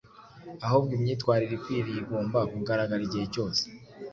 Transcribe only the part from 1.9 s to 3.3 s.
igomba kugaragara igihe